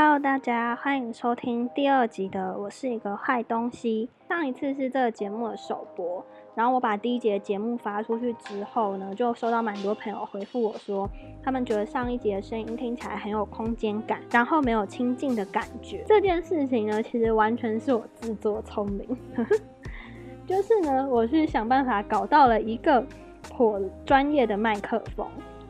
[0.00, 4.08] Hello，大家欢迎收听第二集的《我是一个坏东西》。
[4.28, 11.10] 上一次是这个节目的首播，然后我把第一节节目发出去之后呢，就收到蛮多朋友回复我说，
[11.42, 16.04] 他们觉得上一节的声音听起来很有空间感，然后没有亲近的感觉。
[16.06, 19.04] 这件事情呢，其实完全是我自作聪明，
[20.46, 23.04] 就是呢，我去想办法搞到了一个
[23.50, 25.26] 颇专业的麦克风。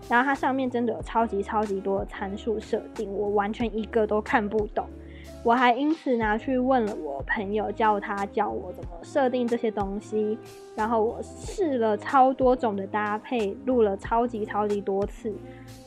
[0.09, 4.87] 然后它上面真的有超级超级多参数设定，我完全一个都看不懂。
[5.45, 10.37] 我还因此拿去问了我朋友，叫他教我怎么设定这些东西。
[10.75, 15.33] 然后我试了超多种的搭配，录了超级超级多次。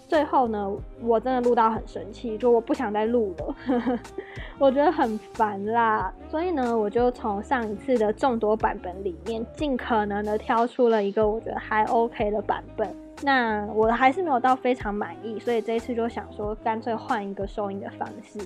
[0.07, 3.99] 最后呢，我真的录到很生气，就我不想再录了，
[4.57, 6.13] 我觉得很烦啦。
[6.29, 12.89] 所以呢，我就从上一次的众多版本里面，尽可能的挑出了一个我觉得还 OK 的版本。
[13.23, 18.39] 那我还是没有到非常满意，所以这一次就想说，干脆换一个收音的方式。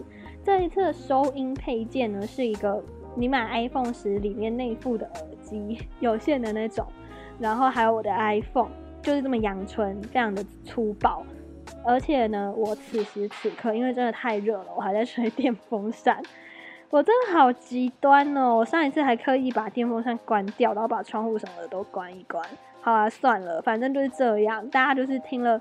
[0.44, 2.84] 这一次的收音配件呢，是一个
[3.16, 6.86] 你买 iPhone 时里面内附的耳机，有线的那种。
[7.40, 8.70] 然后还有我的 iPhone，
[9.02, 11.24] 就是这么阳春，非常的粗暴。
[11.84, 16.22] 而且呢，我此时此刻因为真的太热了，我还在吹电风扇。
[16.92, 18.56] 我真的好极端哦！
[18.56, 22.44] 我上一次还刻意把电风扇关掉，然后把窗户什么的都关一关。
[22.86, 24.70] 好啊，算了，反正就是这样。
[24.70, 25.60] 大家就是听了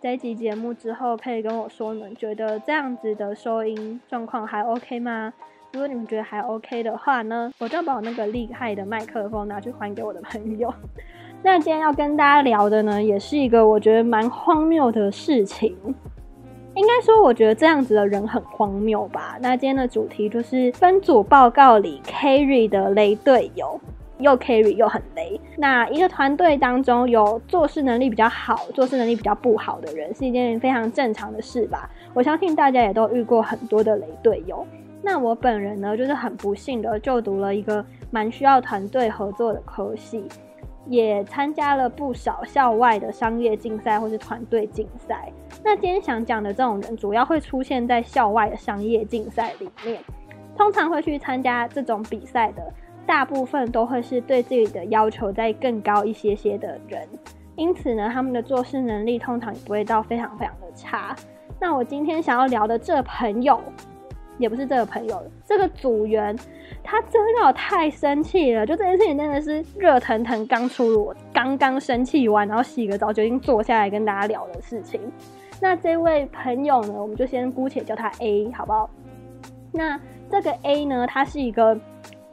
[0.00, 5.32] 这一集节目之后，可以跟我说，你们觉得这样子的收音状况还 OK 吗？
[5.72, 10.72] 如果你们觉得还 OK 的话呢，我就把我那个厉害的麦克风拿去还给我的朋友。
[11.42, 15.76] 那今天要跟大家聊的呢，也是一个我觉得蛮荒谬的事情。
[16.76, 19.36] 应该说，我觉得这样子的人很荒谬吧。
[19.40, 23.80] 那今天的主题就是分组报告里 carry 的雷队友。
[24.20, 25.40] 又 carry 又很雷。
[25.56, 31.90] 那一个团队当中有做事能力比较好、做事能力比较不好的人，是一件非常正常的事吧？
[32.14, 34.66] 我相信大家也都遇过很多的雷队友。
[35.02, 40.24] 那我本人呢，就是很不幸的就读了一个蛮需要团队合作的科系，
[40.86, 45.32] 也参加了不少校外的商业竞赛或是团队竞赛。
[45.64, 49.98] 那今天想讲的这种人，主要会出现在校外的商业竞赛里面，
[50.56, 52.62] 通常会去参加这种比赛的。
[53.10, 57.08] 大部分都会是对自己的要求再更高一些些的人，
[57.56, 61.16] 因此呢，他们的做事能力通常也不会到非常非常的差。
[61.58, 63.60] 那我今天想要聊的这朋友，
[64.38, 66.38] 也不是这个朋友，这个组员，
[66.84, 68.64] 他真的我太生气了。
[68.64, 75.00] 就这件事情真的是热腾腾刚出炉，刚刚生气完，然后洗个澡，决定坐下来跟大家聊的事情。
[75.60, 78.88] 那这位朋友呢，我们就先姑且叫他 A，好不好？
[79.72, 80.00] 那
[80.30, 81.76] 这个 A 呢，他是一个。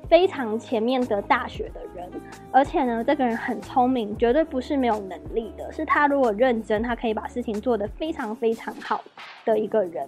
[0.10, 2.10] 非常前面的大学的人，
[2.52, 5.70] 而且呢，这个人很聪明，绝对不是没有能力的。
[5.72, 9.04] 是他如果认真，他可以把事情做得非常非常好
[9.44, 10.08] 的一个人。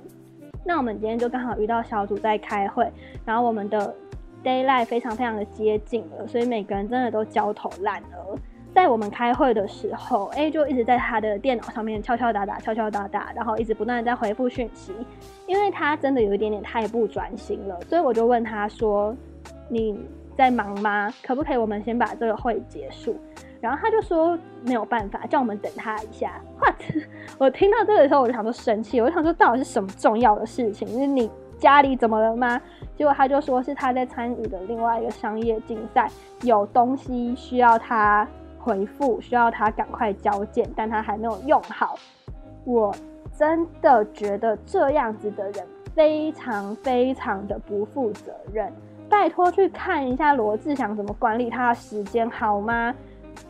[0.65, 2.89] 那我们今天就刚好遇到小组在开会，
[3.25, 3.93] 然后我们的
[4.41, 8.37] d a y l i g h t 非常非常的接近了，所以每个人真的都焦头烂额。
[8.73, 14.93] 在我们开会的时候，A 就一直在他的电脑上面敲敲打打、敲敲打打，然后一直不断的在回复讯息，
[15.47, 19.13] 因为他真的有一点点太不专心了，所以我就问他说。
[19.69, 19.97] 你
[20.35, 21.13] 在忙吗？
[21.23, 23.15] 可不可以我们先把这个会结束？
[23.61, 26.41] 然后他就说没有办法，叫我们等他一下。
[26.59, 26.75] What？
[27.37, 30.87] 我听到这个的时候，我就想说生气，我就想说到底是什么重要的事情？
[30.87, 32.59] 是你家里怎么了吗？
[32.95, 36.09] 结果他就说是他在参与的另外一个商业竞赛，
[36.43, 41.97] 有东西需要他回复，需要他赶快交件，但他还没有用好。
[42.63, 42.95] 我
[43.37, 48.71] 真的觉得这样子的人非常非常的不负责任。
[49.09, 52.93] 拜托去看一下罗志祥怎么管理他的时间好吗？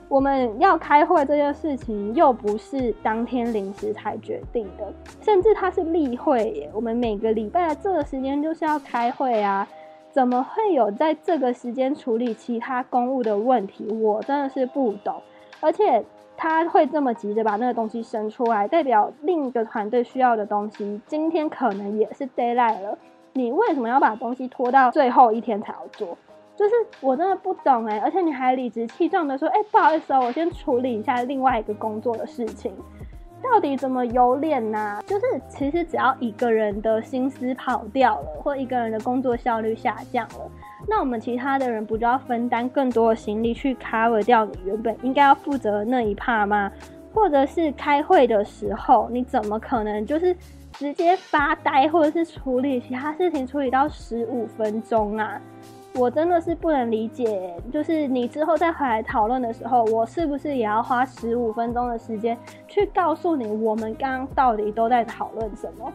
[0.07, 6.69] 我们要开会这件事情又不是当天临时才决定的，甚至他是例会耶。
[6.73, 9.67] 我们每个礼拜的这个时间就是要开会啊，
[10.11, 13.87] 怎么会有在这个时间处理其他公务的问题？
[14.01, 15.21] 我真的是不懂。
[15.59, 16.03] 而且
[16.35, 22.97] 他会这么急着把那个东西生出来，代表另一个团队需要的东西，今天可能也是 d a y l i g h t 了。
[23.33, 26.17] 你为什么要把东西拖到最后一天才要做？
[26.55, 32.73] 就是我真的不懂哎，而且你还理直气壮的说，哎，不好意思哦，我先处理一下另外一个工作的事情，
[33.41, 34.99] 到底怎么有脸呐？
[35.07, 40.51] 就是其实只要一个人的心思跑掉了，或一个人的工作效率下降了，
[40.85, 46.69] 那我们其他的人不就要分担更多的心力去 cover 掉你原本应该要负责的那一 part 吗？
[47.13, 50.35] 或者是开会的时候，你怎么可能就是？
[50.79, 55.37] 直接发呆，或者是处理其他事情，处理到十五分钟啊！
[55.93, 65.91] 我真的是不能理解，就是你之后再回来讨论的时候，我是不是也要花十五分钟的时间去告诉你，我们刚刚到底都在讨论什么？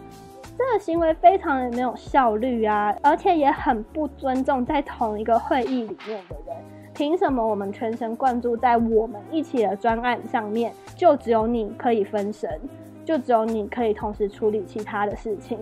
[0.59, 6.55] 这个行为非常的没有效率啊，而且也很不尊重在同一个会议里面的人。
[6.93, 12.61] 凭什么我们全神贯注在我们一起的专案上面，就只有你可以分神，
[13.05, 15.59] 就只有你可以同时处理其他的事情？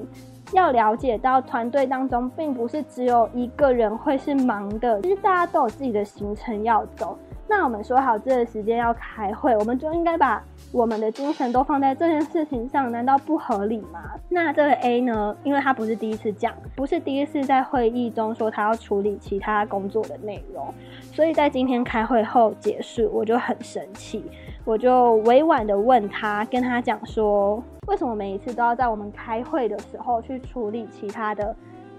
[0.53, 7.19] 要了解到团队当中并不是只有一个人会是忙的，其实大家都有自己的行程要走。
[7.49, 14.01] 那我们说好这个时间要开会，我们就应该把我们的精神都放在这件事情上，难道不合理吗？
[14.29, 15.37] 那这个 A 呢？
[15.43, 20.67] 因为他不是第一次讲，不是第一次在会议中说他要处理其他工作的内容，
[21.13, 24.25] 所以在今天开会后结束，我就很生气，
[24.65, 31.55] 我就委婉的问他，跟他讲说，为什么每一次都要在我们开会的时候去处理其他的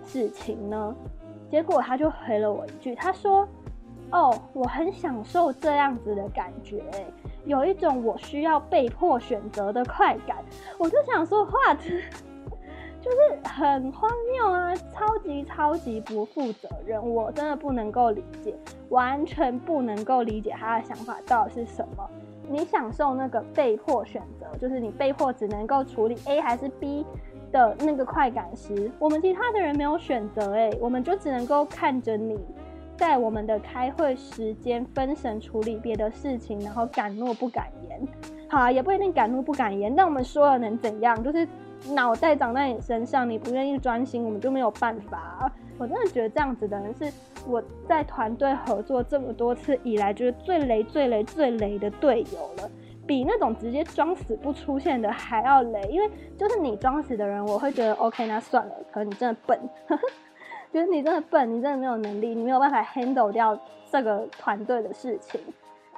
[0.05, 0.95] 事情呢？
[1.49, 3.47] 结果他就回了我一句，他说。
[4.11, 6.83] 哦，我很享受这样子的感觉，
[7.45, 10.37] 有一种我需要被迫选择的快感。
[10.77, 11.73] 我就想说话，
[13.13, 18.55] 是很荒谬啊，超级超级不负责任，我真的不能够理解，
[18.89, 22.09] 完全不能够理解他的想法到底是什么。
[22.49, 27.05] 你享受那个被迫选择，就是你被迫只能够处理 A 还是 B
[27.51, 32.39] 的那个快感时，我们其他的人没有选择，哎，我们就只能够看着你。
[32.95, 37.99] 在我们的开会时间分神处理别的事情，然后敢怒不敢言，
[38.47, 39.93] 好，也不一定敢怒不敢言。
[39.95, 41.21] 但我们说了能怎样？
[41.23, 41.45] 就是
[41.91, 45.51] 脑袋长在你身上，你不愿意专心，我们就没有办法。
[45.77, 47.11] 我真的觉得这样子的人是
[47.47, 52.69] 我在团队合作这么多次以来，就是最雷、最雷、最雷的队友了，
[53.05, 55.81] 比那种直接装死不出现的还要雷。
[55.89, 58.73] 因为就是你装死的人，我会觉得 OK，那算了。
[58.91, 59.59] 可能你真的笨。
[60.71, 63.59] 觉 得你真的笨，你真的没有能力，你没有办法 handle 掉
[63.91, 65.41] 这个团队的事情，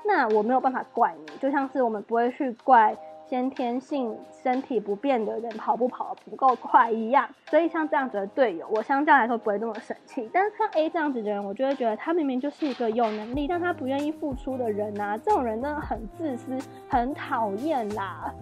[0.06, 1.38] 那我没有办法怪你。
[1.40, 2.96] 就像是我们不会去怪
[3.28, 7.28] 先天性身体不便的人跑步跑得不够快一样。
[7.50, 10.30] 所以像这样子的队友，我相较来说不会那么生气。
[10.32, 16.58] 但是像 A 这样子的人，我就会觉得他明明就是一个有能力，但他不愿意付出的人啊，这种人真的很自私，
[16.88, 18.34] 很讨厌啦。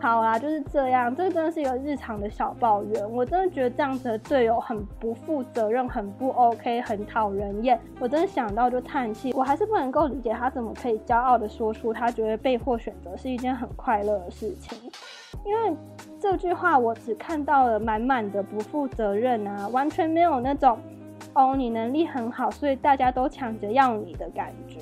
[0.00, 3.12] 好啦，就是这样，这个真的是一个日常的小抱怨。
[3.12, 7.78] 我真的觉得这样子的队友很不负责任，很不 OK，很讨人厌。
[7.98, 9.32] 我真的想到就叹气。
[9.34, 14.78] 我还是不能够理解他怎么可以骄傲的说出他觉得被迫选择是一件很快乐的事情。
[15.44, 15.76] 因为
[16.20, 20.78] 这句话我只看到了满满的不负责任啊，完全没有那种
[21.34, 24.78] 哦你能力很好，所以大家都抢着要你的感觉。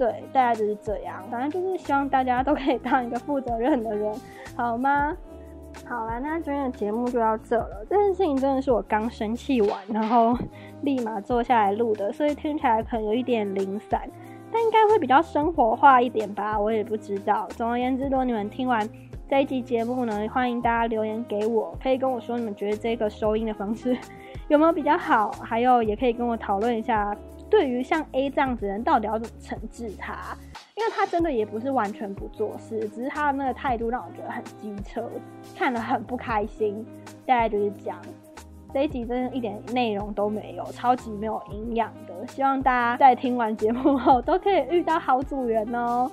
[0.00, 1.22] 对，大概就是这样。
[1.30, 4.10] 反正就是希望大家都可以当一个负责任的人，
[4.56, 5.14] 好吗？
[5.86, 7.84] 好了，那今天的节目就到这了。
[7.86, 10.34] 这件事情真的是我刚生气完，然后
[10.80, 14.08] 立马坐下来录的，所以听起来可能有一点零散，
[14.50, 16.58] 但应该会比较生活化一点吧。
[16.58, 17.46] 我也不知道。
[17.50, 18.88] 总而言之，如果你们听完
[19.28, 23.94] 这一集节目呢，欢迎大家留言给我，可以跟我说你们觉得这个收音的方式
[24.48, 27.14] 有没有比较好，还有也可以跟我讨论一下。
[27.50, 30.36] 对于像 A 这样子人，到底要怎么惩治他？
[30.76, 35.10] 因为他真的也不是完全不做事，只是他的那个态度让我觉得很机车，
[35.54, 36.86] 看得很不开心。
[37.26, 38.00] 大概就是这样，
[38.72, 42.26] 这一集真的一点内容都没有，超级没有营养的。
[42.28, 46.10] 希望大家在听完节目后都可以遇到好组员哦。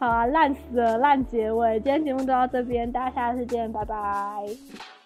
[0.00, 1.78] 好啊，烂死了，烂结尾。
[1.80, 4.97] 今天节目就到这边，大家下次见，拜拜。